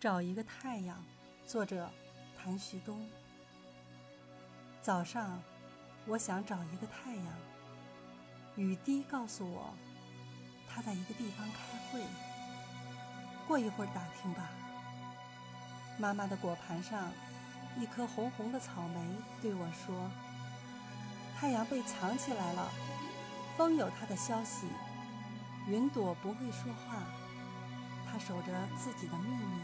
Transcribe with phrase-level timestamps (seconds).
[0.00, 0.96] 找一个太阳，
[1.46, 1.90] 作者
[2.34, 3.06] 谭旭东。
[4.80, 5.42] 早上，
[6.06, 7.26] 我想找一个太阳。
[8.56, 9.74] 雨滴告诉我，
[10.66, 12.02] 他在一个地方开会。
[13.46, 14.48] 过一会儿打听吧。
[15.98, 17.12] 妈妈的果盘上，
[17.78, 18.98] 一颗红红的草莓
[19.42, 20.10] 对我说
[21.36, 22.70] ：“太阳被藏起来了，
[23.54, 24.66] 风有它的消息，
[25.66, 27.02] 云朵不会说话，
[28.10, 29.59] 它守着自己的秘密。”